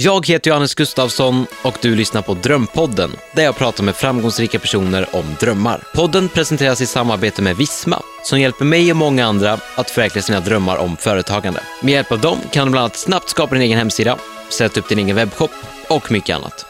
[0.00, 5.06] Jag heter Johannes Gustafsson och du lyssnar på Drömpodden där jag pratar med framgångsrika personer
[5.12, 5.82] om drömmar.
[5.94, 10.40] Podden presenteras i samarbete med Visma som hjälper mig och många andra att förverkliga sina
[10.40, 11.60] drömmar om företagande.
[11.82, 14.18] Med hjälp av dem kan du bland annat snabbt skapa din egen hemsida,
[14.50, 15.50] sätta upp din egen webbshop
[15.88, 16.66] och mycket annat.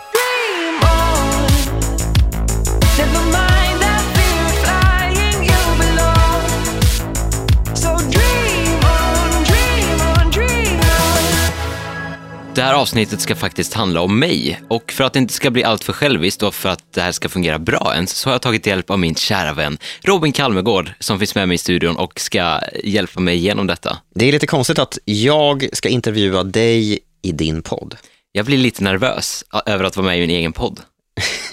[12.59, 15.65] Det här avsnittet ska faktiskt handla om mig och för att det inte ska bli
[15.65, 18.43] allt för själviskt och för att det här ska fungera bra ens så har jag
[18.43, 22.21] tagit hjälp av min kära vän Robin Kalmegård som finns med mig i studion och
[22.21, 23.99] ska hjälpa mig igenom detta.
[24.15, 27.97] Det är lite konstigt att jag ska intervjua dig i din podd.
[28.33, 30.81] Jag blir lite nervös över att vara med i min egen podd.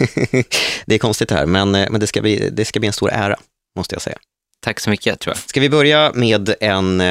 [0.85, 2.94] det är konstigt det här, men, eh, men det, ska bli, det ska bli en
[2.94, 3.35] stor ära,
[3.77, 4.18] måste jag säga.
[4.60, 5.49] Tack så mycket tror jag.
[5.49, 7.02] Ska vi börja med en...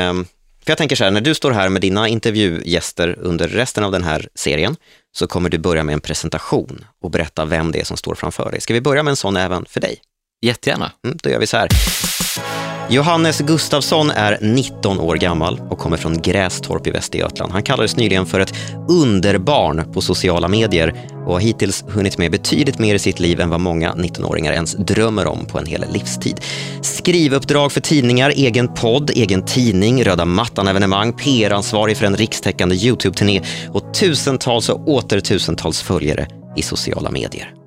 [0.65, 3.93] För jag tänker så här, när du står här med dina intervjugäster under resten av
[3.93, 4.77] den här serien,
[5.13, 8.51] så kommer du börja med en presentation och berätta vem det är som står framför
[8.51, 8.61] dig.
[8.61, 10.01] Ska vi börja med en sån även för dig?
[10.43, 10.93] Jättegärna.
[11.05, 11.69] Mm, då gör vi så här.
[12.91, 17.53] Johannes Gustafsson är 19 år gammal och kommer från Grästorp i Västergötland.
[17.53, 18.55] Han kallades nyligen för ett
[18.89, 20.95] underbarn på sociala medier
[21.27, 24.75] och har hittills hunnit med betydligt mer i sitt liv än vad många 19-åringar ens
[24.75, 26.41] drömmer om på en hel livstid.
[26.83, 33.95] Skrivuppdrag för tidningar, egen podd, egen tidning, röda mattan-evenemang, PR-ansvarig för en rikstäckande YouTube-turné och
[33.95, 37.64] tusentals och åter tusentals följare i sociala medier.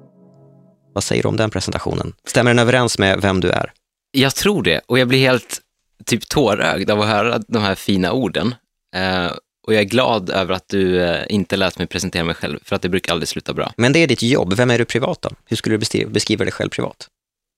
[0.98, 2.14] Vad säger du om den presentationen?
[2.28, 3.72] Stämmer den överens med vem du är?
[4.12, 5.62] Jag tror det och jag blir helt
[6.06, 8.56] typ tårögd av att höra de här fina orden.
[8.96, 9.32] Eh,
[9.68, 12.76] och jag är glad över att du eh, inte lät mig presentera mig själv för
[12.76, 13.74] att det brukar aldrig sluta bra.
[13.78, 14.54] Men det är ditt jobb.
[14.54, 15.30] Vem är du privat då?
[15.46, 17.08] Hur skulle du beskriva, dig själv privat?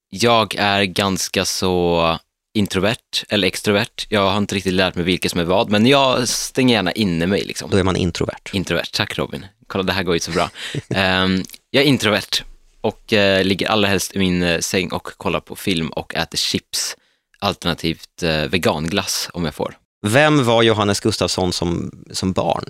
[0.10, 2.18] Jag är ganska så
[2.54, 4.08] introvert eller extrovert.
[4.10, 7.28] Jag har inte riktigt lärt mig vilket som är vad, men jag stänger gärna inne
[7.28, 7.44] mig.
[7.44, 7.70] Liksom.
[7.70, 8.50] Då är man introvert.
[8.54, 9.46] Introvert, tack Robin.
[9.68, 10.50] Kolla, det här går ju så bra.
[10.90, 12.44] Ehm, jag är introvert
[12.82, 16.38] och eh, ligger allra helst i min eh, säng och kollar på film och äter
[16.38, 16.96] chips,
[17.40, 19.78] alternativt eh, veganglass om jag får.
[20.08, 22.66] Vem var Johannes Gustafsson som, som barn?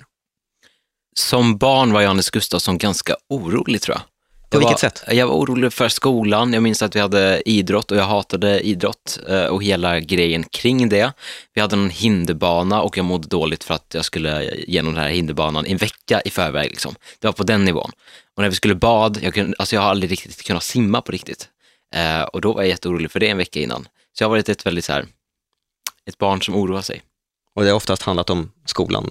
[1.16, 4.02] Som barn var Johannes Gustafsson ganska orolig tror jag.
[4.50, 5.04] På Jag vilket var, sätt?
[5.08, 6.52] Jag var orolig för skolan.
[6.52, 10.88] Jag minns att vi hade idrott och jag hatade idrott eh, och hela grejen kring
[10.88, 11.12] det.
[11.54, 15.10] Vi hade en hinderbana och jag mådde dåligt för att jag skulle genom den här
[15.10, 16.70] hinderbanan en vecka i förväg.
[16.70, 16.94] Liksom.
[17.18, 17.90] Det var på den nivån.
[18.36, 21.12] Och när vi skulle bad, jag, kunde, alltså jag har aldrig riktigt kunnat simma på
[21.12, 21.48] riktigt.
[21.94, 23.88] Eh, och då var jag jätteorolig för det en vecka innan.
[24.12, 25.06] Så jag har varit ett väldigt så här,
[26.06, 27.02] ett barn som oroar sig.
[27.54, 29.10] Och det har oftast handlat om skolan.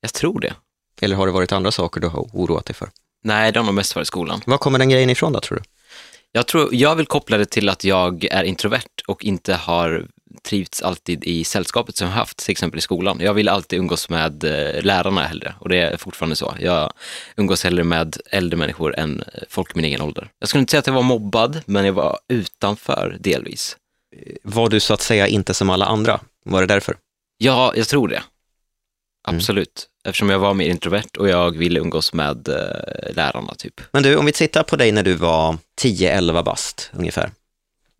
[0.00, 0.54] Jag tror det.
[1.00, 2.88] Eller har det varit andra saker du har oroat dig för?
[3.24, 4.40] Nej, det har nog mest varit skolan.
[4.46, 5.62] Var kommer den grejen ifrån då, tror du?
[6.32, 10.06] Jag, tror, jag vill koppla det till att jag är introvert och inte har
[10.42, 13.18] trivts alltid i sällskapet som jag haft, till exempel i skolan.
[13.20, 16.54] Jag vill alltid umgås med eh, lärarna hellre och det är fortfarande så.
[16.60, 16.92] Jag
[17.36, 20.30] umgås hellre med äldre människor än eh, folk i min egen ålder.
[20.38, 23.76] Jag skulle inte säga att jag var mobbad, men jag var utanför delvis.
[24.42, 26.20] Var du så att säga inte som alla andra?
[26.44, 26.96] Var det därför?
[27.38, 28.22] Ja, jag tror det.
[29.24, 29.88] Absolut.
[30.04, 33.80] Eftersom jag var mer introvert och jag ville umgås med eh, lärarna typ.
[33.92, 37.30] Men du, om vi tittar på dig när du var 10-11 bast ungefär.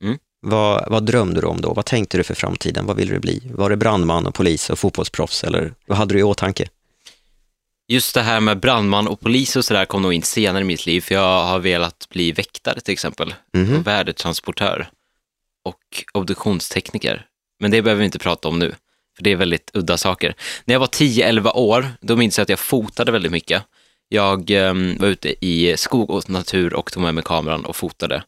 [0.03, 0.19] Mm.
[0.41, 1.75] Vad, vad drömde du om då?
[1.75, 2.87] Vad tänkte du för framtiden?
[2.87, 3.43] Vad ville du bli?
[3.55, 6.69] Var det brandman och polis och fotbollsproffs eller vad hade du i åtanke?
[7.89, 10.87] Just det här med brandman och polis och sådär kom nog in senare i mitt
[10.87, 14.89] liv, för jag har velat bli väktare till exempel, och värdetransportör
[15.65, 17.27] och obduktionstekniker.
[17.61, 18.75] Men det behöver vi inte prata om nu,
[19.17, 20.35] för det är väldigt udda saker.
[20.65, 23.63] När jag var 10-11 år, då minns jag att jag fotade väldigt mycket.
[24.09, 28.23] Jag ehm, var ute i skog och natur och tog med mig kameran och fotade.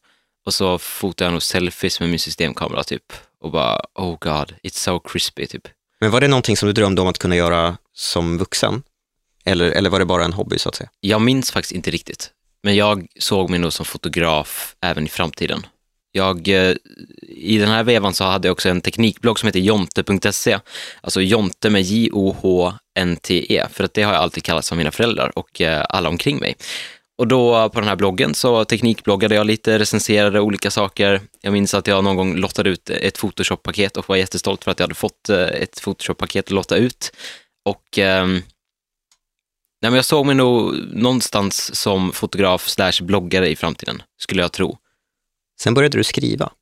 [0.46, 3.12] Och så fotade jag nog selfies med min systemkamera typ.
[3.40, 5.68] Och bara, oh god, it's so crispy typ.
[6.00, 8.82] Men var det någonting som du drömde om att kunna göra som vuxen?
[9.44, 10.90] Eller, eller var det bara en hobby så att säga?
[11.00, 12.30] Jag minns faktiskt inte riktigt,
[12.62, 15.66] men jag såg mig nog som fotograf även i framtiden.
[16.16, 16.74] Jag, eh,
[17.28, 20.58] I den här vevan så hade jag också en teknikblogg som heter jonte.se,
[21.00, 25.60] alltså Jonte med J-O-H-N-T-E, för att det har jag alltid kallats av mina föräldrar och
[25.60, 26.56] eh, alla omkring mig.
[27.18, 31.20] Och då på den här bloggen så teknikbloggade jag lite, recenserade olika saker.
[31.40, 34.78] Jag minns att jag någon gång lottade ut ett Photoshop-paket och var jättestolt för att
[34.78, 37.12] jag hade fått eh, ett Photoshop-paket att lotta ut.
[37.64, 38.32] Och ehm,
[39.82, 44.52] nej, men jag såg mig nog någonstans som fotograf slash bloggare i framtiden, skulle jag
[44.52, 44.78] tro.
[45.60, 46.52] Sen började du skriva.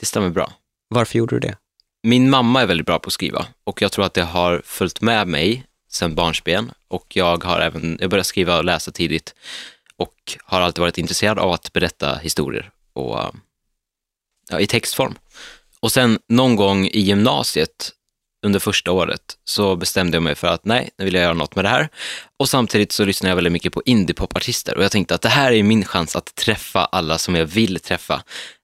[0.00, 0.52] Det stämmer bra.
[0.88, 1.56] Varför gjorde du det?
[2.02, 5.00] Min mamma är väldigt bra på att skriva och jag tror att det har följt
[5.00, 9.34] med mig sedan barnsben och jag har även, jag började skriva och läsa tidigt
[9.96, 13.34] och har alltid varit intresserad av att berätta historier och,
[14.50, 15.14] ja, i textform.
[15.80, 17.92] Och sen någon gång i gymnasiet
[18.42, 21.56] under första året så bestämde jag mig för att nej, nu vill jag göra något
[21.56, 21.88] med det här.
[22.38, 25.52] Och samtidigt så lyssnar jag väldigt mycket på indiepopartister och jag tänkte att det här
[25.52, 28.22] är min chans att träffa alla som jag vill träffa.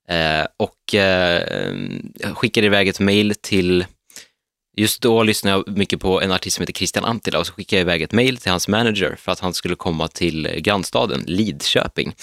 [0.09, 1.73] Eh, och eh,
[2.15, 3.85] jag skickade iväg ett mail till
[4.77, 7.81] Just då lyssnade jag mycket på en artist som heter Christian Antila och så skickade
[7.81, 12.15] jag iväg ett mail till hans manager för att han skulle komma till grannstaden Lidköping.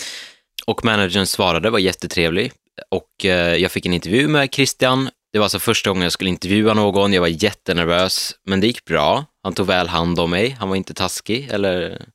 [0.66, 2.51] Och managern svarade, var jättetrevlig
[2.92, 5.10] och eh, jag fick en intervju med Christian.
[5.36, 8.86] Det var alltså första gången jag skulle intervjua någon, jag var jättenervös, men det gick
[8.86, 9.26] bra.
[9.44, 12.06] Han tog väl hand om mig, han var inte taskig eller,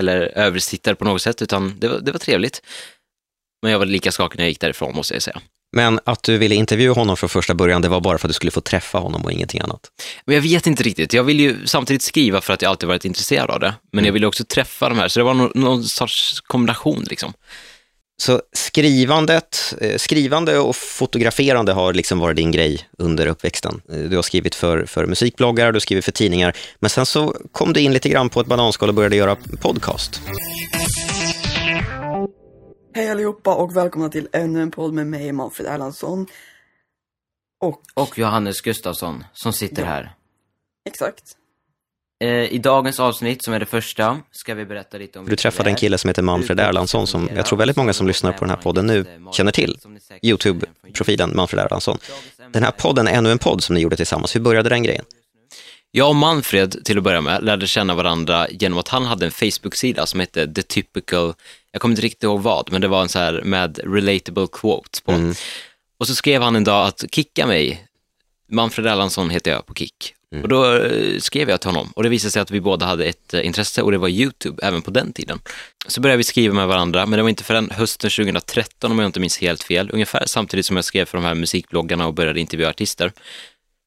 [0.00, 2.62] eller översittare på något sätt, utan det var, det var trevligt.
[3.62, 5.40] Men jag var lika skakig när jag gick därifrån, måste jag säga.
[5.76, 8.34] Men att du ville intervjua honom från första början, det var bara för att du
[8.34, 9.80] skulle få träffa honom och ingenting annat.
[10.24, 11.12] Men jag vet inte riktigt.
[11.12, 13.74] Jag vill ju samtidigt skriva för att jag alltid varit intresserad av det.
[13.92, 17.04] Men jag ville också träffa de här, så det var någon, någon sorts kombination.
[17.10, 17.32] Liksom.
[18.22, 23.80] Så skrivandet, eh, skrivande och fotograferande har liksom varit din grej under uppväxten.
[23.92, 27.36] Eh, Du har skrivit för, för musikbloggar, du har skrivit för tidningar, men sen så
[27.52, 30.20] kom du in lite grann på ett bananskal och började göra podcast.
[32.94, 36.26] Hej allihopa och välkomna till ännu en podd med mig, Manfred Erlandsson.
[37.60, 40.14] Och Och Johannes Gustafsson som sitter här.
[40.88, 41.22] exakt,
[42.50, 45.26] I dagens avsnitt, som är det första, ska vi berätta lite om...
[45.26, 48.32] Du träffade en kille som heter Manfred Erlandsson som jag tror väldigt många som lyssnar
[48.32, 49.78] på den här podden nu känner till.
[50.22, 51.98] Youtube-profilen Manfred Erlandsson.
[52.52, 54.36] Den här podden är ännu en podd som ni gjorde tillsammans.
[54.36, 55.04] Hur började den grejen?
[55.90, 59.32] Jag och Manfred, till att börja med, lärde känna varandra genom att han hade en
[59.32, 61.34] Facebook-sida som hette The Typical,
[61.72, 65.00] jag kommer inte riktigt ihåg vad, men det var en så här med relatable quotes
[65.00, 65.32] på.
[65.98, 67.84] Och så skrev han en dag att kicka mig,
[68.50, 70.14] Manfred Erlandsson heter jag på Kick.
[70.30, 73.04] Och då eh, skrev jag till honom och det visade sig att vi båda hade
[73.04, 75.38] ett eh, intresse och det var YouTube även på den tiden.
[75.86, 79.06] Så började vi skriva med varandra, men det var inte förrän hösten 2013 om jag
[79.06, 82.40] inte minns helt fel, ungefär samtidigt som jag skrev för de här musikbloggarna och började
[82.40, 83.12] intervjua artister.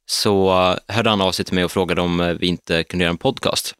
[0.05, 3.11] Så eh, hörde han av sig till mig och frågade om vi inte kunde göra
[3.11, 3.75] en podcast.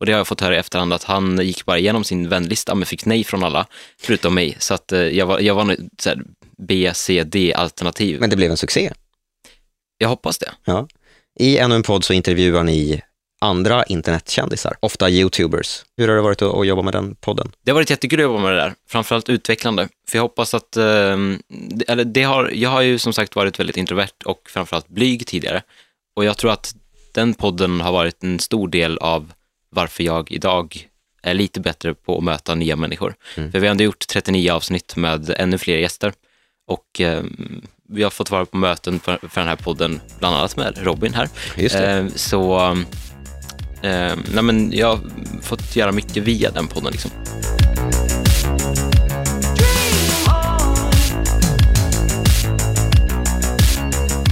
[0.00, 2.74] Och det har jag fått höra i efterhand att han gick bara igenom sin vänlista
[2.74, 3.66] men fick nej från alla,
[4.00, 4.56] förutom mig.
[4.58, 6.22] Så att jag var, jag var så här
[6.58, 8.20] B, C, D-alternativ.
[8.20, 8.92] Men det blev en succé.
[9.98, 10.50] Jag hoppas det.
[10.64, 10.88] Ja.
[11.38, 13.02] I ännu en podd så intervjuar ni
[13.40, 15.84] andra internetkändisar, ofta YouTubers.
[15.96, 17.52] Hur har det varit att, jobba med den podden?
[17.64, 19.88] Det har varit jättekul att jobba med det där, framförallt utvecklande.
[20.08, 20.84] För jag hoppas att, eh,
[21.48, 25.26] det- eller det har, jag har ju som sagt varit väldigt introvert och framförallt blyg
[25.26, 25.62] tidigare.
[26.16, 26.74] Och jag tror att
[27.14, 29.32] den podden har varit en stor del av
[29.70, 30.88] varför jag idag
[31.22, 33.14] är lite bättre på att möta nya människor.
[33.34, 36.12] För vi har ändå gjort 39 avsnitt med ännu fler gäster.
[36.66, 37.22] Och eh,
[37.90, 41.14] vi har fått vara på möten för, för den här podden, bland annat med Robin
[41.14, 41.28] här.
[41.56, 41.74] Just.
[41.74, 42.58] Eh, så
[43.82, 45.00] eh, nej men jag har
[45.42, 46.92] fått göra mycket via den podden.
[46.92, 47.10] Liksom.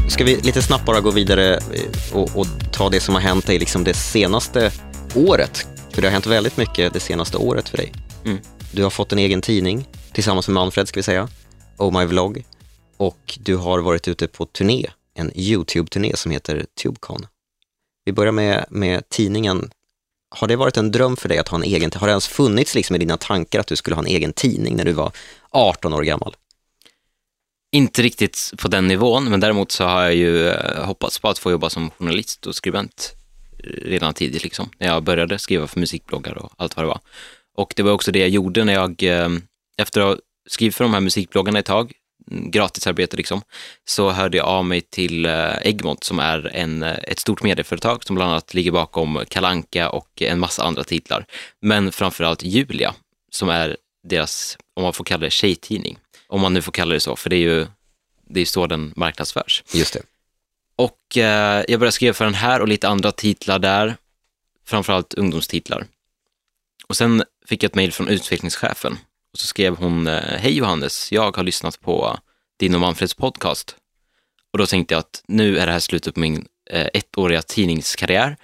[0.08, 3.46] Ska vi lite snabbt bara gå vidare eh, och, och ta det som har hänt
[3.46, 4.72] dig liksom det senaste
[5.14, 5.66] året?
[5.90, 7.92] För det har hänt väldigt mycket det senaste året för dig.
[8.24, 8.38] Mm.
[8.72, 11.28] Du har fått en egen tidning tillsammans med Manfred, ska vi säga,
[11.76, 12.44] Oh My Vlog.
[12.96, 17.26] Och du har varit ute på turné, en YouTube-turné som heter TubeCon.
[18.04, 19.70] Vi börjar med, med tidningen.
[20.30, 22.74] Har det varit en dröm för dig att ha en egen, har det ens funnits
[22.74, 25.12] liksom i dina tankar att du skulle ha en egen tidning när du var
[25.50, 26.36] 18 år gammal?
[27.72, 31.38] Inte riktigt på den nivån, men däremot så har jag ju eh, hoppats på att
[31.38, 33.14] få jobba som journalist och skribent
[33.58, 37.00] eh, redan tidigt, liksom, när jag började skriva för musikbloggar och allt vad det var.
[37.56, 39.28] Och det var också det jag gjorde när jag, eh,
[39.78, 40.16] efter att ha
[40.48, 41.92] skrivit för de här musikbloggarna ett tag,
[42.30, 43.42] gratisarbete liksom,
[43.84, 48.04] så hörde jag av mig till eh, Egmont som är en, eh, ett stort medieföretag
[48.04, 51.26] som bland annat ligger bakom Kalanka och en massa andra titlar.
[51.60, 52.94] Men framförallt Julia,
[53.30, 55.98] som är deras, om man får kalla det, tjejtidning.
[56.28, 57.66] Om man nu får kalla det så, för det är ju
[58.28, 59.62] det är så den marknadsförs.
[59.72, 60.02] Just det.
[60.76, 63.96] Och eh, jag började skriva för den här och lite andra titlar där,
[64.64, 65.86] framförallt ungdomstitlar.
[66.88, 68.98] Och sen fick jag ett mejl från utvecklingschefen
[69.36, 72.18] och så skrev hon, eh, hej Johannes, jag har lyssnat på
[72.58, 73.76] din och Manfreds podcast.
[74.52, 78.36] Och då tänkte jag att nu är det här slutet på min eh, ettåriga tidningskarriär.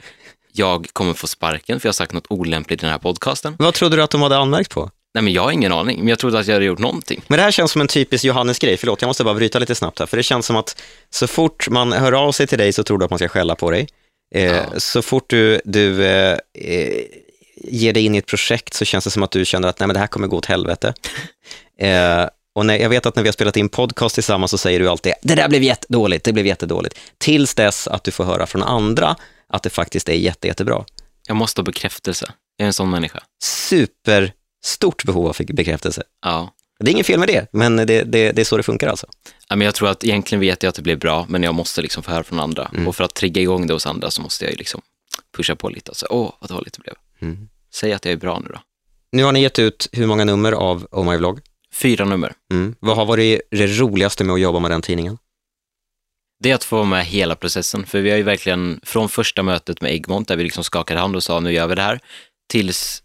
[0.52, 3.56] Jag kommer få sparken för jag har sagt något olämpligt i den här podcasten.
[3.58, 4.90] Vad trodde du att de hade anmärkt på?
[5.14, 7.22] Nej men jag har ingen aning, men jag trodde att jag hade gjort någonting.
[7.26, 8.76] Men det här känns som en typisk Johannes-grej.
[8.76, 10.06] Förlåt, jag måste bara bryta lite snabbt här.
[10.06, 12.98] För det känns som att så fort man hör av sig till dig så tror
[12.98, 13.88] du att man ska skälla på dig.
[14.34, 14.64] Eh, Ja.
[14.76, 16.38] Så fort du, du eh,
[17.64, 19.86] ger dig in i ett projekt så känns det som att du känner att nej,
[19.86, 20.94] men det här kommer gå åt helvete.
[21.78, 24.80] eh, och när, jag vet att när vi har spelat in podcast tillsammans så säger
[24.80, 26.98] du alltid det där blev jättedåligt, det blev jättedåligt.
[27.18, 29.16] Tills dess att du får höra från andra
[29.48, 30.84] att det faktiskt är jätte, jättebra.
[31.26, 32.32] Jag måste ha bekräftelse.
[32.56, 33.22] Jag är en sån människa.
[33.42, 36.02] Superstort behov av bekräftelse.
[36.22, 36.54] Ja.
[36.80, 39.06] Det är inget fel med det, men det, det, det är så det funkar alltså.
[39.48, 41.82] Ja, men jag tror att egentligen vet jag att det blir bra, men jag måste
[41.82, 42.70] liksom få höra från andra.
[42.86, 44.82] Och för att trigga igång det hos andra så måste jag liksom
[45.36, 46.94] pusha på lite och säga, åh, vad dåligt det blev.
[47.20, 47.48] Mm.
[47.74, 48.60] Säg att jag är bra nu då.
[49.12, 51.40] Nu har ni gett ut hur många nummer av Oh My Vlog?
[51.72, 52.32] Fyra nummer.
[52.52, 52.74] Mm.
[52.80, 55.18] Vad har varit det roligaste med att jobba med den tidningen?
[56.40, 59.42] Det är att få vara med hela processen, för vi har ju verkligen från första
[59.42, 62.00] mötet med Egmont, där vi liksom skakade hand och sa nu gör vi det här,
[62.48, 63.02] tills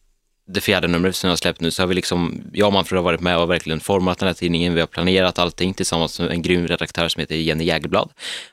[0.48, 2.98] det fjärde numret som jag har släppt nu, så har vi liksom, jag och Manfred
[2.98, 6.32] har varit med och verkligen format den här tidningen, vi har planerat allting tillsammans med
[6.32, 8.10] en grym redaktör som heter Jenny Jägerblad.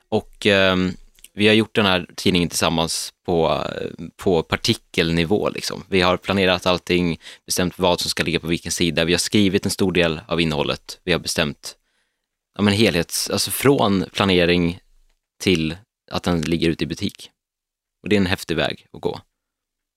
[0.08, 0.92] Och ehm,
[1.34, 3.64] vi har gjort den här tidningen tillsammans på,
[4.16, 5.48] på partikelnivå.
[5.48, 5.84] Liksom.
[5.88, 9.04] Vi har planerat allting, bestämt vad som ska ligga på vilken sida.
[9.04, 11.00] Vi har skrivit en stor del av innehållet.
[11.04, 11.76] Vi har bestämt
[12.54, 14.78] ja, men helhets, alltså från planering
[15.42, 15.76] till
[16.10, 17.30] att den ligger ute i butik.
[18.02, 19.20] Och det är en häftig väg att gå.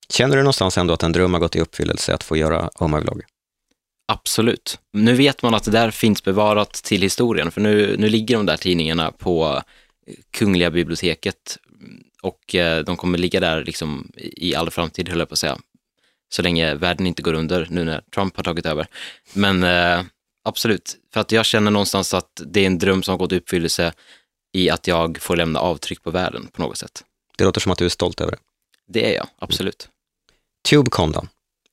[0.10, 2.88] Känner du någonstans ändå att en dröm har gått i uppfyllelse att få göra Oh
[2.88, 3.24] My Vlog?
[4.08, 4.79] Absolut.
[4.94, 8.46] Nu vet man att det där finns bevarat till historien, för nu, nu ligger de
[8.46, 9.62] där tidningarna på
[10.31, 11.57] Kungliga biblioteket
[12.21, 15.57] och eh, de kommer ligga där liksom i all framtid, höll jag på att säga.
[16.29, 18.87] Så länge världen inte går under, nu när Trump har tagit över.
[19.33, 20.03] Men eh,
[20.43, 23.37] absolut, för att jag känner någonstans att det är en dröm som har gått i
[23.37, 23.93] uppfyllelse
[24.53, 27.03] i att jag får lämna avtryck på världen på något sätt.
[27.37, 28.37] Det låter som att du är stolt över det.
[28.87, 29.89] Det är jag, absolut.
[30.69, 31.27] Tubecon då?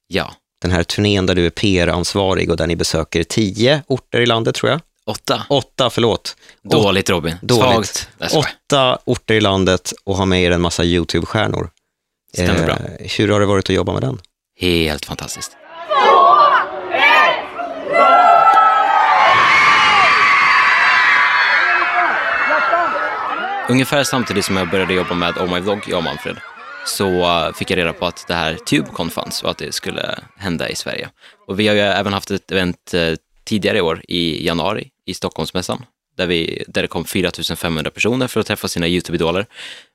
[0.07, 0.35] Ja.
[0.61, 4.55] Den här turnén där du är PR-ansvarig och där ni besöker tio orter i landet
[4.55, 4.81] tror jag.
[5.07, 5.47] Åtta.
[5.49, 6.37] Åtta, förlåt.
[6.63, 7.37] Dåligt Robin.
[7.43, 8.09] Dåligt.
[8.19, 8.35] Svagt.
[8.35, 11.71] Åtta orter i landet och har med er en massa YouTube-stjärnor.
[12.33, 12.75] Stämmer bra.
[12.75, 14.21] Eh, hur har det varit att jobba med den?
[14.61, 15.57] Helt fantastiskt.
[23.69, 26.37] Ungefär samtidigt som jag började jobba med Oh My Vlog, jag och Manfred,
[26.87, 30.19] så uh, fick jag reda på att det här Tubecon fanns och att det skulle
[30.37, 31.09] hända i Sverige.
[31.47, 35.15] Och vi har ju även haft ett event eh, tidigare i år, i januari, i
[35.15, 35.85] Stockholmsmässan,
[36.17, 39.47] där, vi, där det kom 4 500 personer för att träffa sina YouTube-idoler.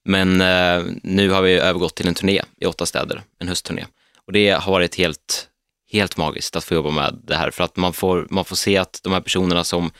[0.05, 3.85] Men eh, nu har vi övergått till en turné i åtta städer, en höstturné.
[4.27, 5.47] Och det har varit helt,
[5.91, 8.77] helt magiskt att få jobba med det här, för att man får, man får se
[8.77, 9.91] att de här personerna som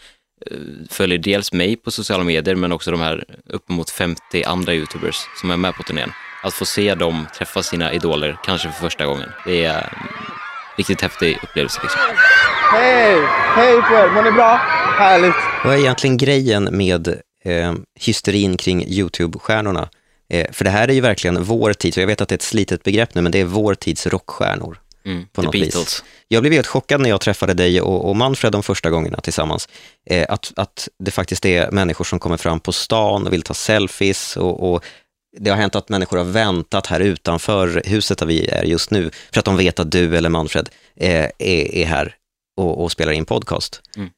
[0.51, 0.57] eh,
[0.89, 5.51] följer dels mig på sociala medier, men också de här uppemot 50 andra YouTubers som
[5.51, 6.11] är med på turnén.
[6.43, 9.89] Att få se dem träffa sina idoler, kanske för första gången, det är en
[10.77, 11.79] riktigt häftig upplevelse.
[11.83, 12.01] Liksom.
[12.71, 13.21] Hej!
[13.55, 14.78] Hej på er, mår ni bra?
[14.99, 15.35] Härligt.
[15.63, 17.07] Vad är egentligen grejen med
[17.43, 19.89] eh, hysterin kring YouTube-stjärnorna?
[20.29, 22.37] Eh, för det här är ju verkligen vår tids, och jag vet att det är
[22.37, 24.79] ett slitet begrepp nu, men det är vår tids rockstjärnor.
[25.05, 25.61] Mm, På något vis.
[25.61, 26.03] Beatles.
[26.27, 29.69] Jag blev helt chockad när jag träffade dig och, och Manfred de första gångerna tillsammans.
[30.05, 33.53] Eh, att, att det faktiskt är människor som kommer fram på stan och vill ta
[33.53, 34.83] selfies och, och
[35.37, 39.11] det har hänt att människor har väntat här utanför huset där vi är just nu
[39.31, 42.15] för att de vet att du eller Manfred eh, är, är här
[42.57, 43.81] och, och spelar in podcast.
[43.97, 44.09] Mm.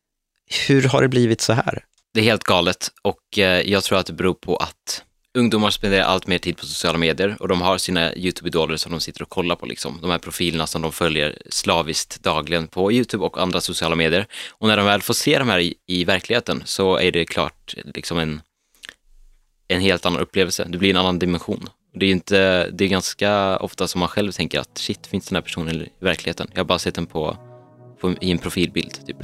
[0.67, 1.83] Hur har det blivit så här?
[2.13, 5.03] Det är helt galet och eh, jag tror att det beror på att
[5.37, 9.01] ungdomar spenderar allt mer tid på sociala medier och de har sina YouTube-idoler som de
[9.01, 9.99] sitter och kollar på, liksom.
[10.01, 14.27] de här profilerna som de följer slaviskt dagligen på YouTube och andra sociala medier.
[14.49, 17.75] Och när de väl får se de här i, i verkligheten så är det klart
[17.95, 18.41] liksom en,
[19.67, 20.65] en helt annan upplevelse.
[20.69, 21.69] Det blir en annan dimension.
[21.93, 25.35] Det är, inte, det är ganska ofta som man själv tänker att shit, finns den
[25.35, 26.47] här personen i verkligheten?
[26.53, 27.37] Jag har bara sett den på,
[28.01, 29.17] på, i en profilbild, typ.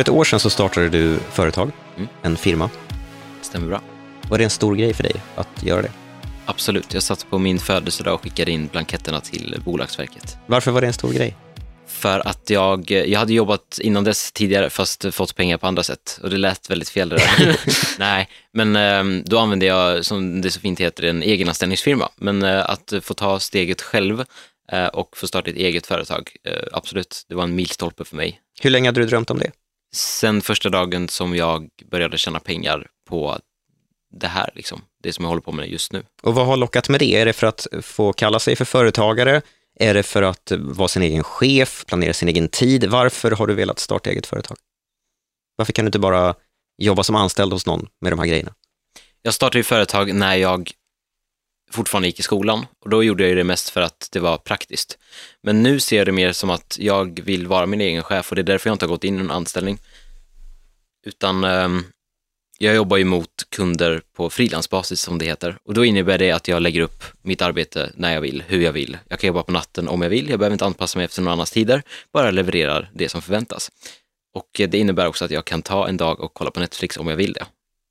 [0.00, 2.08] För ett år sedan så startade du företag, Mm.
[2.22, 2.70] en firma.
[3.42, 3.82] Stämmer bra.
[4.28, 5.90] Var det en stor grej för dig att göra det?
[6.46, 10.38] Absolut, jag satt på min födelsedag och skickade in blanketterna till Bolagsverket.
[10.46, 11.36] Varför var det en stor grej?
[11.86, 16.20] För att jag, jag hade jobbat innan dess tidigare fast fått pengar på andra sätt
[16.22, 17.56] och det lät väldigt fel det där.
[17.98, 22.08] Nej, men eh, då använde jag, som det så fint heter, en egenanställningsfirma.
[22.16, 24.24] Men eh, att få ta steget själv
[24.72, 28.40] eh, och få starta ett eget företag, eh, absolut, det var en milstolpe för mig.
[28.62, 29.50] Hur länge hade du drömt om det?
[29.92, 33.38] Sen första dagen som jag började tjäna pengar på
[34.12, 36.02] det här, liksom, det som jag håller på med just nu.
[36.22, 37.14] Och vad har lockat med det?
[37.14, 39.42] Är det för att få kalla sig för företagare?
[39.78, 42.84] Är det för att vara sin egen chef, planera sin egen tid?
[42.84, 44.56] Varför har du velat starta eget företag?
[45.56, 46.34] Varför kan du inte bara
[46.78, 48.54] jobba som anställd hos någon med de här grejerna?
[49.22, 50.70] Jag startade ju företag när jag
[51.70, 54.98] fortfarande gick i skolan och då gjorde jag det mest för att det var praktiskt.
[55.42, 58.36] Men nu ser jag det mer som att jag vill vara min egen chef och
[58.36, 59.78] det är därför jag inte har gått in i en anställning.
[61.06, 61.84] Utan ehm,
[62.58, 66.48] jag jobbar ju mot kunder på frilansbasis som det heter och då innebär det att
[66.48, 68.98] jag lägger upp mitt arbete när jag vill, hur jag vill.
[69.08, 71.32] Jag kan jobba på natten om jag vill, jag behöver inte anpassa mig efter någon
[71.32, 73.70] annans tider, bara levererar det som förväntas.
[74.34, 76.96] Och eh, det innebär också att jag kan ta en dag och kolla på Netflix
[76.96, 77.46] om jag vill det,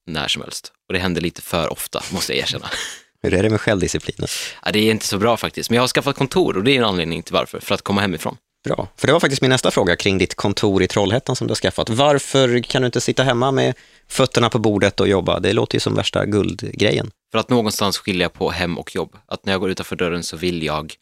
[0.05, 0.73] när som helst.
[0.87, 2.69] Och det händer lite för ofta, måste jag erkänna.
[3.21, 4.27] Hur är det med självdisciplinen?
[4.65, 6.77] Ja, det är inte så bra faktiskt, men jag har skaffat kontor och det är
[6.77, 8.37] en anledning till varför, för att komma hemifrån.
[8.63, 11.51] Bra, för det var faktiskt min nästa fråga kring ditt kontor i Trollhättan som du
[11.51, 11.89] har skaffat.
[11.89, 13.75] Varför kan du inte sitta hemma med
[14.07, 15.39] fötterna på bordet och jobba?
[15.39, 17.11] Det låter ju som värsta guldgrejen.
[17.31, 19.15] För att någonstans skilja på hem och jobb.
[19.25, 20.93] Att när jag går utanför dörren så vill jag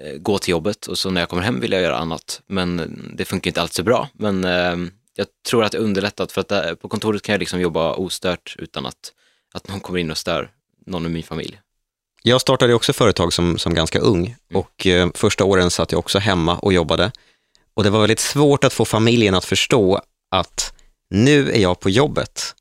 [0.00, 2.42] eh, gå till jobbet och så när jag kommer hem vill jag göra annat.
[2.46, 4.08] Men eh, det funkar inte alltid så bra.
[4.14, 4.76] Men eh,
[5.14, 8.56] jag tror att det är underlättat för att på kontoret kan jag liksom jobba ostört
[8.58, 9.12] utan att,
[9.54, 10.50] att någon kommer in och stör
[10.86, 11.60] någon i min familj.
[12.22, 16.18] Jag startade också företag som, som ganska ung och eh, första åren satt jag också
[16.18, 17.12] hemma och jobbade.
[17.74, 20.00] Och det var väldigt svårt att få familjen att förstå
[20.30, 20.74] att
[21.10, 22.54] nu är jag på jobbet.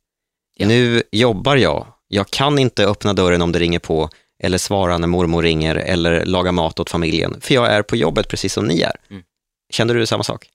[0.55, 0.67] Ja.
[0.67, 1.87] Nu jobbar jag.
[2.07, 4.09] Jag kan inte öppna dörren om det ringer på
[4.43, 8.27] eller svara när mormor ringer eller laga mat åt familjen, för jag är på jobbet
[8.27, 8.95] precis som ni är.
[9.09, 9.23] Mm.
[9.69, 10.49] Kände du samma sak?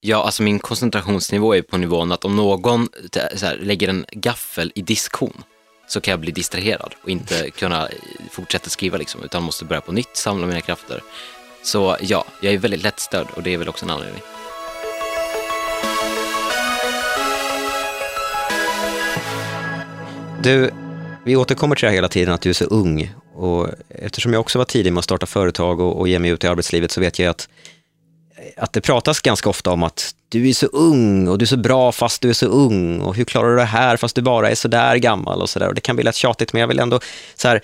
[0.00, 4.82] Ja, alltså min koncentrationsnivå är på nivån att om någon här, lägger en gaffel i
[4.82, 5.42] diskhon
[5.90, 7.88] så kan jag bli distraherad och inte kunna
[8.30, 11.02] fortsätta skriva liksom, utan måste börja på nytt, samla mina krafter.
[11.62, 14.22] Så ja, jag är väldigt lättstörd och det är väl också en anledning.
[20.42, 20.70] Du,
[21.24, 23.14] vi återkommer till det här hela tiden, att du är så ung.
[23.34, 26.44] Och eftersom jag också var tidig med att starta företag och, och ge mig ut
[26.44, 27.48] i arbetslivet så vet jag att,
[28.56, 31.56] att det pratas ganska ofta om att du är så ung och du är så
[31.56, 34.50] bra fast du är så ung och hur klarar du det här fast du bara
[34.50, 35.68] är så där gammal och så där.
[35.68, 37.00] Och det kan bli lätt tjatigt, men jag vill ändå
[37.34, 37.62] så här,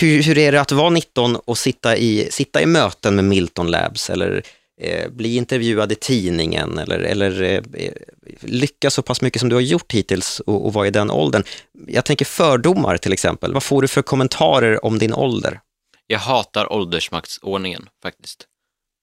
[0.00, 3.70] hur, hur är det att vara 19 och sitta i, sitta i möten med Milton
[3.70, 4.42] Labs eller
[4.80, 7.92] eh, bli intervjuad i tidningen eller, eller eh, eh,
[8.40, 11.44] lyckas så pass mycket som du har gjort hittills och, och vara i den åldern.
[11.86, 13.52] Jag tänker fördomar till exempel.
[13.52, 15.60] Vad får du för kommentarer om din ålder?
[16.06, 18.46] Jag hatar åldersmaktsordningen faktiskt.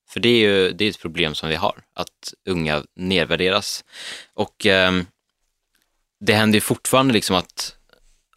[0.10, 3.84] För det är ju det är ett problem som vi har, att unga nedvärderas.
[4.34, 5.06] Och ehm,
[6.20, 7.75] det händer ju fortfarande liksom att,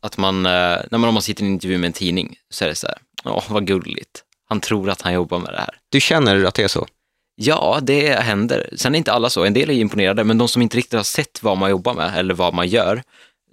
[0.01, 0.51] att man, eh,
[0.91, 2.87] när man, om man sitter i en intervju med en tidning, så är det så
[2.87, 5.79] här, åh vad gulligt, han tror att han jobbar med det här.
[5.89, 6.87] Du känner att det är så?
[7.35, 8.71] Ja, det händer.
[8.77, 9.45] Sen är inte alla så.
[9.45, 12.19] En del är imponerade, men de som inte riktigt har sett vad man jobbar med
[12.19, 13.03] eller vad man gör,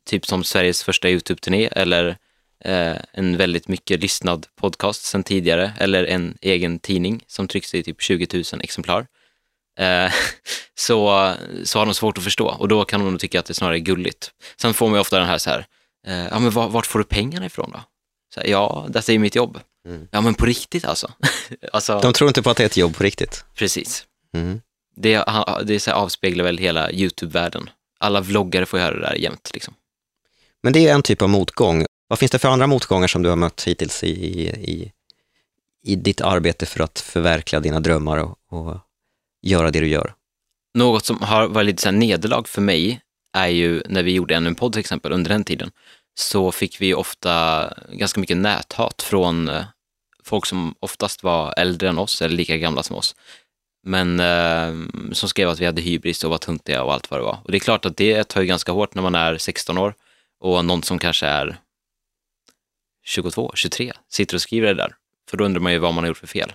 [0.05, 2.15] typ som Sveriges första YouTube-turné eller eh,
[2.61, 8.01] en väldigt mycket lyssnad podcast sen tidigare eller en egen tidning som trycks i typ
[8.01, 9.07] 20 000 exemplar,
[9.79, 10.12] eh,
[10.75, 13.53] så, så har de svårt att förstå och då kan de nog tycka att det
[13.53, 14.31] snarare är gulligt.
[14.62, 15.65] Sen får man ju ofta den här så här,
[16.07, 17.79] eh, ja men var, vart får du pengarna ifrån då?
[18.36, 19.60] Här, ja, detta är ju mitt jobb.
[20.12, 21.12] Ja men på riktigt alltså.
[21.73, 23.45] alltså De tror inte på att det är ett jobb på riktigt.
[23.55, 24.05] Precis.
[24.34, 24.62] Mm.
[24.95, 25.23] Det,
[25.63, 27.69] det så här avspeglar väl hela YouTube-världen.
[27.99, 29.49] Alla vloggare får höra det där jämt.
[29.53, 29.73] Liksom.
[30.63, 31.86] Men det är en typ av motgång.
[32.10, 34.10] Vad finns det för andra motgångar som du har mött hittills i,
[34.48, 34.91] i,
[35.84, 38.78] i ditt arbete för att förverkliga dina drömmar och, och
[39.41, 40.13] göra det du gör?
[40.74, 43.02] Något som har varit lite så här nederlag för mig
[43.34, 45.72] är ju när vi gjorde ännu en podd till exempel under den tiden
[46.19, 49.63] så fick vi ofta ganska mycket näthat från eh,
[50.24, 53.15] folk som oftast var äldre än oss eller lika gamla som oss.
[53.84, 54.74] Men eh,
[55.13, 57.38] som skrev att vi hade hybris och var tuntiga och allt vad det var.
[57.43, 59.93] Och det är klart att det tar ju ganska hårt när man är 16 år
[60.39, 61.60] och någon som kanske är
[63.03, 64.95] 22, 23 sitter och skriver det där.
[65.29, 66.53] För då undrar man ju vad man har gjort för fel.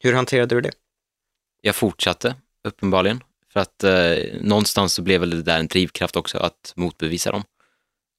[0.00, 0.70] Hur hanterade du det?
[1.60, 3.22] jag fortsatte uppenbarligen.
[3.52, 7.44] För att eh, någonstans så blev väl det där en drivkraft också att motbevisa dem.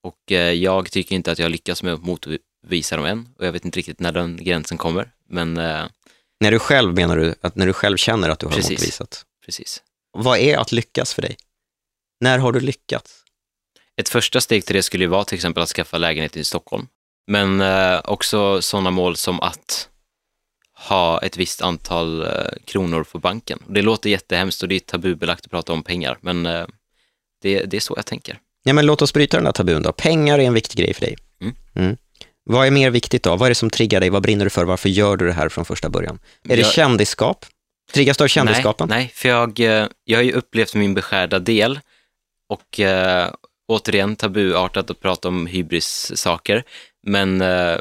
[0.04, 3.30] Och eh, jag tycker inte att jag lyckas med att motbevisa dem än.
[3.38, 5.12] Och jag vet inte riktigt när den gränsen kommer.
[5.30, 5.86] Men eh,
[6.40, 8.72] När du själv menar du, att när du själv känner att du har Precis.
[8.72, 9.26] motbevisat?
[9.46, 9.84] precis.
[10.12, 11.38] Vad är att lyckas för dig?
[12.20, 13.24] När har du lyckats?
[13.98, 16.88] Ett första steg till det skulle ju vara till exempel att skaffa lägenhet i Stockholm.
[17.30, 19.90] Men eh, också sådana mål som att
[20.88, 22.30] ha ett visst antal eh,
[22.66, 23.60] kronor på banken.
[23.68, 26.66] Det låter jättehemskt och det är tabubelagt att prata om pengar, men eh,
[27.42, 28.40] det, det är så jag tänker.
[28.64, 29.92] Ja, men låt oss bryta den där tabun då.
[29.92, 31.18] Pengar är en viktig grej för dig.
[31.76, 31.98] Mm.
[32.44, 33.36] Vad är mer viktigt då?
[33.36, 34.10] Vad är det som triggar dig?
[34.10, 34.66] Vad brinner du för?
[34.66, 36.20] Varför gör du det här från första början?
[36.44, 37.46] Är det Jag- kändisskap?
[37.94, 38.90] Triggas du av kändisskapen?
[38.90, 39.60] Nej, nej, för jag,
[40.04, 41.80] jag har ju upplevt min beskärda del
[42.50, 43.30] och eh,
[43.68, 46.64] återigen tabuartat att prata om hybris-saker,
[47.04, 47.78] men eh,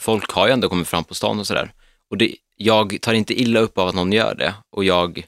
[0.00, 1.72] folk har ju ändå kommit fram på stan och sådär.
[2.10, 5.26] Och det, jag tar inte illa upp av att någon gör det och jag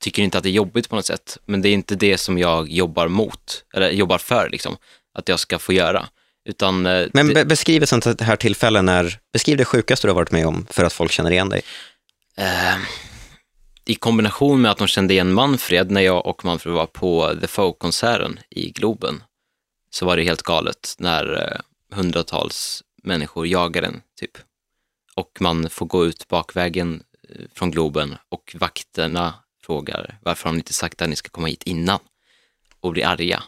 [0.00, 2.38] tycker inte att det är jobbigt på något sätt, men det är inte det som
[2.38, 4.76] jag jobbar mot, eller jobbar för liksom,
[5.14, 6.08] att jag ska få göra.
[6.48, 10.14] Utan, eh, Men be- beskriv ett sånt här tillfälle när, beskriv det sjukaste du har
[10.14, 11.62] varit med om för att folk känner igen dig.
[12.36, 12.76] Eh,
[13.84, 17.46] I kombination med att de kände igen Manfred när jag och Manfred var på The
[17.46, 19.22] Folk-konserten i Globen
[19.90, 24.38] så var det helt galet när eh, hundratals människor jagar en typ.
[25.14, 30.58] Och man får gå ut bakvägen eh, från Globen och vakterna frågar varför har ni
[30.58, 31.98] inte sagt att ni ska komma hit innan
[32.80, 33.42] och blir arga.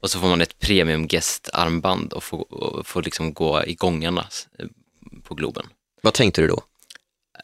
[0.00, 1.08] Och så får man ett premium
[1.52, 4.26] armband och får, och får liksom gå i gångarna
[4.58, 4.66] eh,
[5.22, 5.66] på Globen.
[6.02, 6.62] Vad tänkte du då?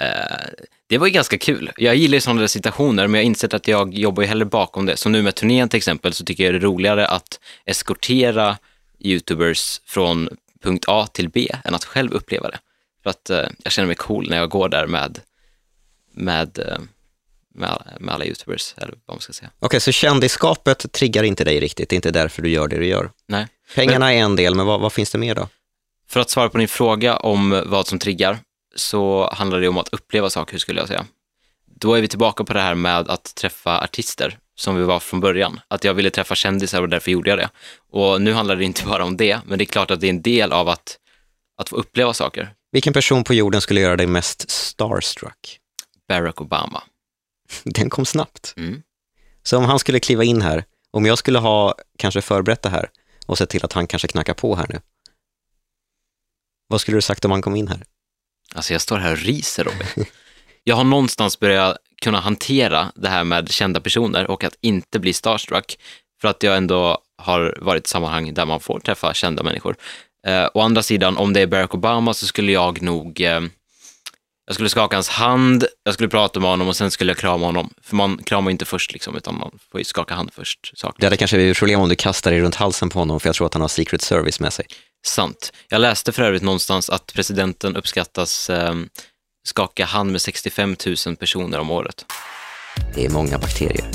[0.00, 0.48] Eh,
[0.86, 1.72] det var ju ganska kul.
[1.76, 4.44] Jag gillar ju sådana där situationer, men jag har insett att jag jobbar ju hellre
[4.44, 4.96] bakom det.
[4.96, 8.58] Så nu med turnén till exempel så tycker jag det är roligare att eskortera
[9.00, 10.28] YouTubers från
[10.62, 12.58] punkt A till B än att själv uppleva det.
[13.02, 15.20] För att eh, jag känner mig cool när jag går där med,
[16.14, 16.78] med, eh,
[17.54, 19.50] med, med alla YouTubers, eller vad man ska säga.
[19.58, 22.86] Okej, så kändisskapet triggar inte dig riktigt, det är inte därför du gör det du
[22.86, 23.10] gör.
[23.28, 23.46] Nej.
[23.74, 25.48] Pengarna är en del, men vad, vad finns det mer då?
[26.08, 28.38] För att svara på din fråga om vad som triggar
[28.76, 31.06] så handlar det om att uppleva saker, skulle jag säga.
[31.66, 35.20] Då är vi tillbaka på det här med att träffa artister som vi var från
[35.20, 35.60] början.
[35.68, 37.50] Att jag ville träffa kändisar och därför gjorde jag det.
[37.90, 40.10] Och nu handlar det inte bara om det, men det är klart att det är
[40.10, 40.98] en del av att,
[41.56, 42.54] att få uppleva saker.
[42.72, 45.58] Vilken person på jorden skulle göra dig mest starstruck?
[46.08, 46.82] Barack Obama.
[47.64, 48.54] Den kom snabbt.
[48.56, 48.82] Mm.
[49.42, 52.90] Så om han skulle kliva in här, om jag skulle ha kanske förberett det här
[53.26, 54.80] och sett till att han kanske knackar på här nu.
[56.68, 57.84] Vad skulle du sagt om han kom in här?
[58.54, 60.06] Alltså jag står här och riser Robin.
[60.64, 65.12] Jag har någonstans börjat kunna hantera det här med kända personer och att inte bli
[65.12, 65.78] starstruck
[66.20, 69.76] för att jag ändå har varit i sammanhang där man får träffa kända människor.
[70.26, 73.40] Eh, å andra sidan, om det är Barack Obama så skulle jag nog eh,
[74.50, 77.46] jag skulle skaka hans hand, jag skulle prata med honom och sen skulle jag krama
[77.46, 77.70] honom.
[77.82, 80.78] För man kramar ju inte först liksom, utan man får ju skaka hand först.
[80.78, 81.00] Sakligt.
[81.00, 83.36] Det hade kanske blivit problem om du kastar dig runt halsen på honom, för jag
[83.36, 84.66] tror att han har Secret Service med sig.
[85.06, 85.52] Sant.
[85.68, 88.74] Jag läste för övrigt någonstans att presidenten uppskattas eh,
[89.44, 90.76] skaka hand med 65
[91.06, 92.04] 000 personer om året.
[92.94, 93.90] Det är många bakterier.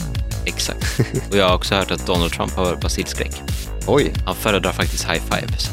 [0.45, 0.99] Exakt.
[1.31, 3.41] Och jag har också hört att Donald Trump har basilskräck.
[3.87, 5.69] Oj, Han föredrar faktiskt high fives.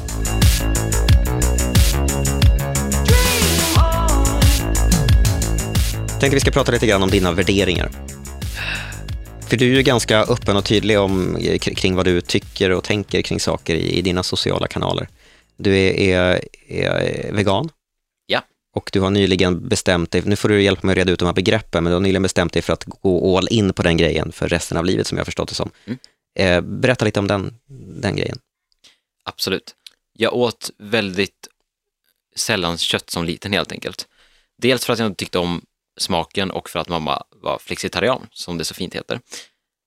[6.20, 7.90] Tänkte vi ska prata lite grann om dina värderingar.
[9.48, 12.84] För du är ju ganska öppen och tydlig om, kr- kring vad du tycker och
[12.84, 15.08] tänker kring saker i, i dina sociala kanaler.
[15.56, 17.68] Du är, är, är vegan.
[18.74, 21.24] Och du har nyligen bestämt dig, nu får du hjälpa mig att reda ut de
[21.24, 23.96] här begreppen, men du har nyligen bestämt dig för att gå all in på den
[23.96, 25.70] grejen för resten av livet som jag har förstått det som.
[25.84, 25.98] Mm.
[26.38, 27.54] Eh, berätta lite om den,
[28.00, 28.38] den grejen.
[29.24, 29.74] Absolut.
[30.12, 31.48] Jag åt väldigt
[32.36, 34.08] sällan kött som liten helt enkelt.
[34.58, 35.62] Dels för att jag inte tyckte om
[35.98, 39.20] smaken och för att mamma var flexitarian, som det så fint heter.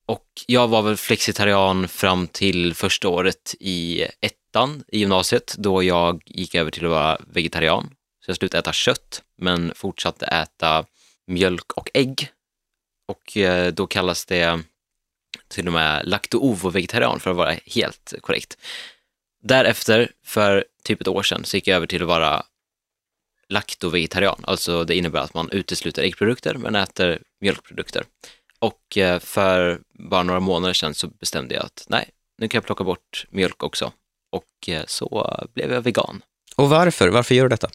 [0.06, 6.24] Och jag var väl flexitarian fram till första året i ettan i gymnasiet då jag
[6.26, 7.95] gick över till att vara vegetarian.
[8.26, 10.86] Så jag slutade äta kött men fortsatte äta
[11.28, 12.30] mjölk och ägg.
[13.08, 14.60] Och eh, då kallas det
[15.48, 18.58] till och med lakto-ovo-vegetarian för att vara helt korrekt.
[19.44, 22.46] Därefter, för typ ett år sedan, så gick jag över till att vara
[23.50, 24.44] lakto-vegetarian.
[24.44, 28.04] Alltså det innebär att man utesluter äggprodukter men äter mjölkprodukter.
[28.60, 32.66] Och eh, för bara några månader sedan så bestämde jag att nej, nu kan jag
[32.66, 33.92] plocka bort mjölk också.
[34.32, 36.22] Och eh, så blev jag vegan.
[36.56, 37.08] Och varför?
[37.08, 37.70] Varför gör du detta?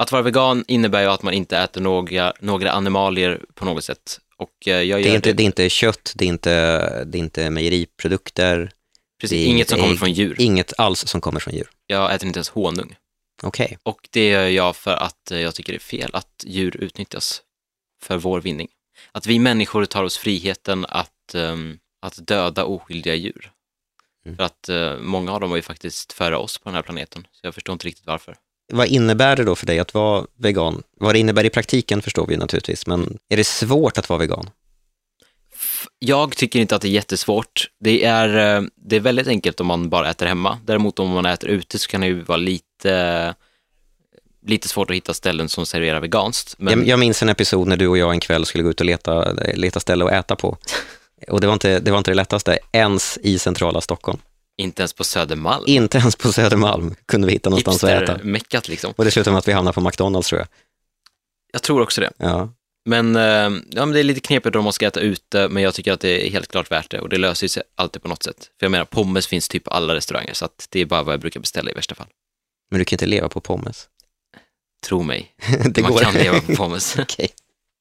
[0.00, 4.20] Att vara vegan innebär ju att man inte äter några, några animalier på något sätt.
[4.36, 7.18] Och eh, jag gör Det är, inte, det är inte kött, det är inte, det
[7.18, 8.70] är inte mejeriprodukter,
[9.20, 9.98] precis, det inget som kommer ägg.
[9.98, 10.36] från djur.
[10.38, 11.70] inget alls som kommer från djur.
[11.86, 12.96] Jag äter inte ens honung.
[13.42, 13.78] Okej.
[13.82, 17.42] Och det gör jag för att eh, jag tycker det är fel att djur utnyttjas
[18.02, 18.68] för vår vinning.
[19.12, 23.52] Att vi människor tar oss friheten att, ehm, att döda oskyldiga djur.
[24.26, 24.36] Mm.
[24.36, 27.26] För att eh, många av dem var ju faktiskt före oss på den här planeten,
[27.32, 28.36] så jag förstår inte riktigt varför.
[28.70, 30.82] Vad innebär det då för dig att vara vegan?
[31.00, 34.50] Vad det innebär i praktiken förstår vi naturligtvis, men är det svårt att vara vegan?
[35.98, 37.66] Jag tycker inte att det är jättesvårt.
[37.80, 40.58] Det är, eh, det är väldigt enkelt om man bara äter hemma.
[40.64, 43.34] Däremot om man äter ute så kan det ju vara lite,
[44.46, 46.54] lite svårt att hitta ställen som serverar veganskt.
[46.58, 48.80] Men Jag, jag minns en episod när du och jag en kväll skulle gå ut
[48.80, 50.56] och leta, leta ställe att äta på.
[51.28, 54.18] Och det var, inte, det var inte det lättaste, ens i centrala Stockholm.
[54.60, 55.64] Inte ens på Södermalm.
[55.66, 58.12] Inte ens på Södermalm kunde vi hitta någonstans att äta.
[58.12, 58.94] Hipster-meckat liksom.
[58.96, 60.48] Och det slutade med att vi hamnade på McDonalds tror jag.
[61.52, 62.10] Jag tror också det.
[62.16, 62.52] Ja.
[62.84, 63.22] Men, eh,
[63.70, 66.00] ja, men det är lite knepigt om man ska äta ute, men jag tycker att
[66.00, 68.50] det är helt klart värt det och det löser sig alltid på något sätt.
[68.58, 71.12] För jag menar, pommes finns typ på alla restauranger, så att det är bara vad
[71.12, 72.06] jag brukar beställa i värsta fall.
[72.70, 73.88] Men du kan inte leva på pommes.
[74.86, 76.00] Tro mig, det man går.
[76.00, 76.96] kan leva på pommes.
[77.00, 77.28] Okej.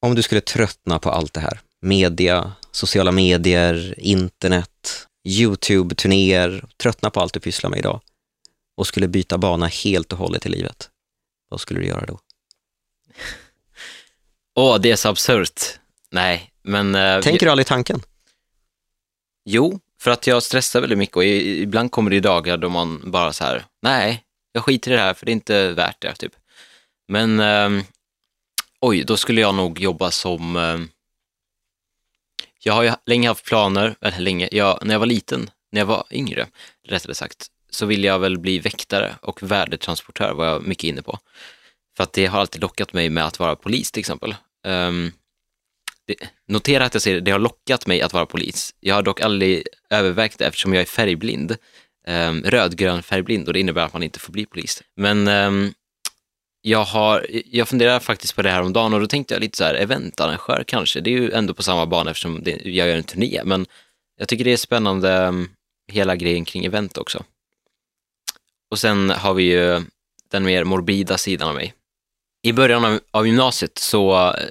[0.01, 7.19] Om du skulle tröttna på allt det här, media, sociala medier, internet, YouTube-turnéer, tröttna på
[7.19, 8.01] allt du pysslar med idag
[8.77, 10.89] och skulle byta bana helt och hållet i livet,
[11.49, 12.19] vad skulle du göra då?
[14.55, 15.61] Åh, det är så absurt.
[16.11, 16.95] Nej, men...
[16.95, 18.01] eh, Tänker du aldrig tanken?
[19.45, 23.33] Jo, för att jag stressar väldigt mycket och ibland kommer det dagar då man bara
[23.33, 26.33] så här, nej, jag skiter i det här för det är inte värt det, typ.
[27.07, 27.83] Men, ehm,
[28.79, 30.89] oj, då skulle jag nog jobba som, ehm,
[32.63, 35.85] jag har ju länge haft planer, eller länge, jag, när jag var liten när jag
[35.85, 36.47] var yngre,
[36.87, 41.19] rättare sagt, så ville jag väl bli väktare och värdetransportör var jag mycket inne på.
[41.97, 44.35] För att det har alltid lockat mig med att vara polis till exempel.
[44.67, 45.11] Um,
[46.05, 46.15] det,
[46.47, 48.75] notera att jag säger det har lockat mig att vara polis.
[48.79, 51.55] Jag har dock aldrig övervägt det eftersom jag är färgblind.
[52.07, 54.83] Um, rödgrön färgblind och det innebär att man inte får bli polis.
[54.95, 55.73] Men um,
[56.61, 59.57] jag, har, jag funderar faktiskt på det här om dagen och då tänkte jag lite
[59.57, 61.01] så här, eventarrangör kanske.
[61.01, 63.65] Det är ju ändå på samma bana eftersom det, jag gör en turné, men
[64.17, 65.49] jag tycker det är spännande, um,
[65.91, 67.23] hela grejen kring event också.
[68.71, 69.81] Och sen har vi ju
[70.29, 71.73] den mer morbida sidan av mig.
[72.41, 74.43] I början av, av gymnasiet, så eh,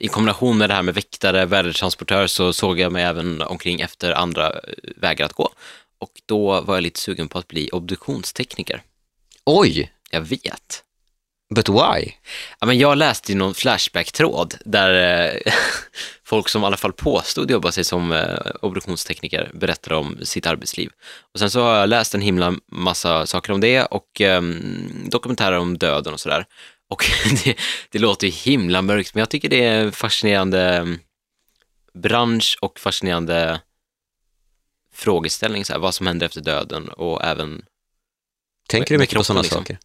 [0.00, 4.12] i kombination med det här med väktare, värdetransportör, så såg jag mig även omkring efter
[4.12, 4.60] andra eh,
[4.96, 5.50] vägar att gå.
[5.98, 8.82] Och då var jag lite sugen på att bli obduktionstekniker.
[9.44, 10.84] Oj, Jag vet.
[11.54, 12.12] But why?
[12.60, 15.52] Ja, men jag läste i någon Flashback-tråd där eh,
[16.24, 20.90] folk som i alla fall påstod jobba sig som eh, obduktionstekniker berättade om sitt arbetsliv.
[21.32, 24.42] Och sen så har jag läst en himla massa saker om det och eh,
[25.04, 26.46] dokumentärer om döden och sådär.
[26.88, 27.04] Och
[27.44, 27.58] det,
[27.90, 30.98] det låter ju himla mörkt, men jag tycker det är en fascinerande mm,
[31.94, 33.60] bransch och fascinerande
[34.94, 37.64] frågeställning, så här, vad som händer efter döden och även
[38.68, 39.78] Tänker du mycket på sådana kroppen, saker?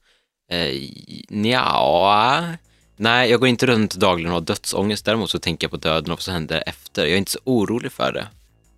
[0.50, 0.90] Eh,
[1.30, 2.58] nja,
[2.96, 5.06] nej, jag går inte runt dagligen och har dödsångest.
[5.06, 7.02] Däremot så tänker jag på döden och vad som händer efter.
[7.02, 8.28] Jag är inte så orolig för det,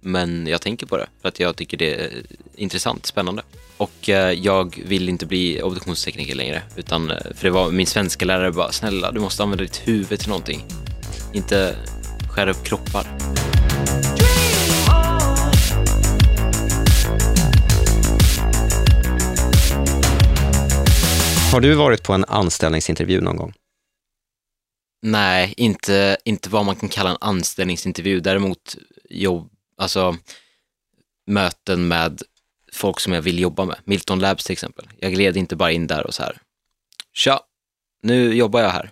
[0.01, 2.11] men jag tänker på det för att jag tycker det är
[2.55, 3.43] intressant, spännande.
[3.77, 8.25] Och eh, jag vill inte bli obduktionstekniker längre, utan eh, för det var min svenska
[8.25, 10.65] lärare bara, snälla, du måste använda ditt huvud till någonting.
[11.33, 11.75] Inte
[12.29, 13.07] skära upp kroppar.
[21.51, 23.53] Har du varit på en anställningsintervju någon gång?
[25.01, 28.19] Nej, inte, inte vad man kan kalla en anställningsintervju.
[28.19, 28.75] Däremot
[29.09, 30.17] jobb, alltså
[31.27, 32.21] möten med
[32.73, 33.77] folk som jag vill jobba med.
[33.83, 34.89] Milton Labs till exempel.
[34.99, 36.37] Jag gled inte bara in där och så här.
[37.13, 37.41] Tja,
[38.01, 38.91] nu jobbar jag här.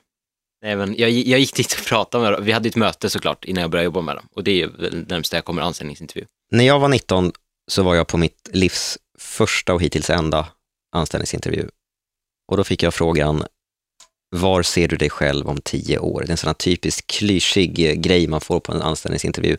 [0.62, 2.46] Nej, men jag, jag gick dit och pratade med dem.
[2.46, 4.28] Vi hade ett möte såklart innan jag började jobba med dem.
[4.32, 6.26] Och det är väl närmast jag kommer anställningsintervju.
[6.52, 7.32] När jag var 19
[7.68, 10.48] så var jag på mitt livs första och hittills enda
[10.92, 11.70] anställningsintervju.
[12.48, 13.44] Och då fick jag frågan,
[14.30, 16.22] var ser du dig själv om tio år?
[16.22, 19.58] Det är en sån här typisk klyschig grej man får på en anställningsintervju.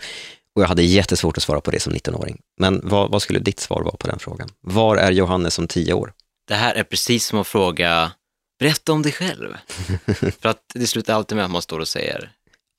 [0.54, 2.40] Och jag hade jättesvårt att svara på det som 19-åring.
[2.60, 4.48] Men vad, vad skulle ditt svar vara på den frågan?
[4.60, 6.12] Var är Johannes om tio år?
[6.48, 8.12] Det här är precis som att fråga,
[8.58, 9.56] berätta om dig själv.
[10.40, 12.30] För att det slutar alltid med att man står och säger,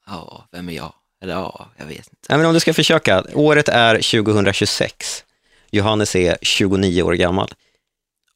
[0.08, 0.94] ja, vem är jag?
[1.22, 2.16] Eller ja, jag vet inte.
[2.30, 5.24] Nej, men om du ska försöka, året är 2026.
[5.72, 7.54] Johannes är 29 år gammal.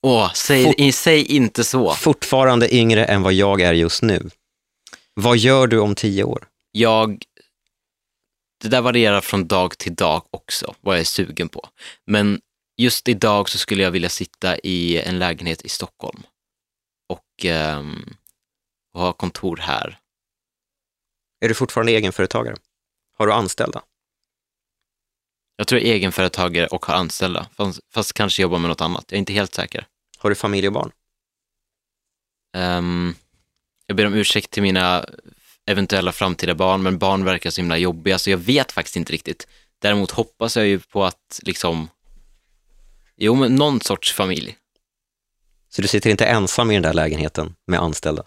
[0.03, 1.93] Åh, säg, Fort- i- säg inte så.
[1.93, 4.29] Fortfarande yngre än vad jag är just nu.
[5.13, 6.47] Vad gör du om tio år?
[6.71, 7.23] Jag,
[8.61, 11.67] det där varierar från dag till dag också, vad jag är sugen på.
[12.07, 12.41] Men
[12.77, 16.23] just idag så skulle jag vilja sitta i en lägenhet i Stockholm
[17.09, 18.15] och, ehm,
[18.93, 19.99] och ha kontor här.
[21.45, 22.55] Är du fortfarande egenföretagare?
[23.17, 23.83] Har du anställda?
[25.55, 29.05] Jag tror jag är egenföretagare och har anställda, fast, fast kanske jobbar med något annat.
[29.07, 29.87] Jag är inte helt säker.
[30.23, 30.91] Har du familj och barn?
[32.55, 33.15] Ehm,
[33.87, 35.05] jag ber om ursäkt till mina
[35.65, 39.47] eventuella framtida barn, men barn verkar så himla jobbiga, så jag vet faktiskt inte riktigt.
[39.79, 41.89] Däremot hoppas jag ju på att liksom,
[43.15, 44.57] jo men någon sorts familj.
[45.69, 48.23] Så du sitter inte ensam i den där lägenheten med anställda?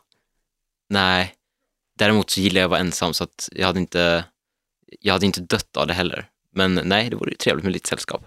[0.89, 1.35] Nej,
[1.99, 4.25] däremot så gillar jag att vara ensam, så att jag hade inte,
[5.01, 6.29] jag hade inte dött av det heller.
[6.53, 8.27] Men nej, det vore ju trevligt med lite sällskap.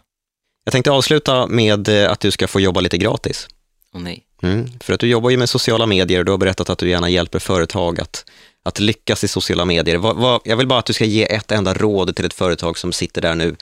[0.64, 3.48] Jag tänkte avsluta med eh, att du ska få jobba lite gratis.
[3.96, 4.26] Åh nej.
[4.42, 6.90] Mm, för att du jobbar ju med sociala medier och du har berättat att du
[6.90, 8.32] gärna hjälper företag att,
[8.64, 9.98] att lyckas i sociala medier.
[9.98, 12.78] Vad, vad, jag vill bara att du ska ge ett enda råd till ett företag
[12.78, 13.56] som sitter där nu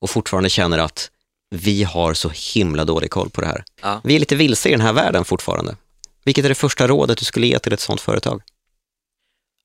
[0.00, 1.10] och fortfarande känner att
[1.50, 3.64] vi har så himla dålig koll på det här.
[3.82, 4.00] Ja.
[4.04, 5.76] Vi är lite vilse i den här världen fortfarande.
[6.24, 8.42] Vilket är det första rådet du skulle ge till ett sådant företag?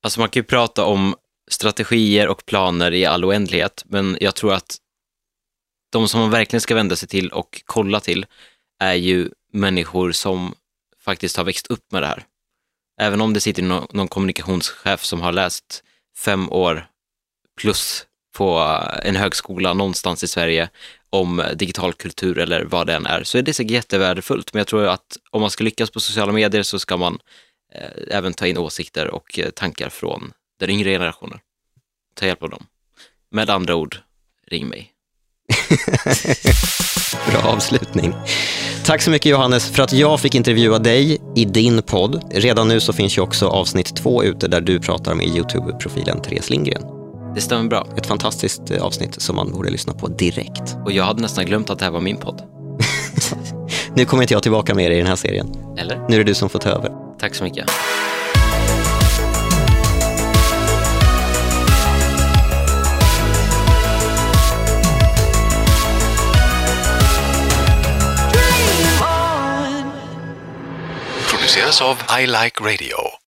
[0.03, 1.15] Alltså man kan ju prata om
[1.51, 4.77] strategier och planer i all oändlighet, men jag tror att
[5.91, 8.25] de som man verkligen ska vända sig till och kolla till
[8.79, 10.55] är ju människor som
[10.99, 12.25] faktiskt har växt upp med det här.
[12.99, 15.83] Även om det sitter någon, någon kommunikationschef som har läst
[16.17, 16.87] fem år
[17.61, 20.69] plus på eh, en högskola någonstans i Sverige
[21.09, 24.53] om digital kultur eller vad det än är, så är det säkert jättevärdefullt.
[24.53, 27.19] Men jag tror att om man ska lyckas på sociala medier så ska man
[27.75, 31.39] eh, även ta in åsikter och eh, tankar från den yngre generationen.
[32.15, 32.65] Ta hjälp av dem.
[33.31, 33.97] Med andra ord,
[34.47, 34.91] ring mig.
[37.31, 38.13] Bra avslutning.
[38.85, 42.23] Tack så mycket Johannes för att jag fick intervjua dig i din podd.
[42.31, 46.49] Redan nu så finns ju också avsnitt två ute där du pratar med Youtube-profilen Therese
[46.49, 46.83] Lindgren.
[47.35, 47.87] Det stämmer bra.
[47.97, 50.75] Ett fantastiskt eh, avsnitt som man borde lyssna på direkt.
[50.85, 52.41] Och jag hade nästan glömt att det här var min podd.
[53.95, 55.47] Nu kommer inte jag tillbaka med dig i den här serien.
[55.77, 56.05] Eller?
[56.09, 56.91] Nu är det du som får ta över.
[57.19, 57.69] Tack så mycket.
[71.51, 73.20] enthusiasts of I Like Radio.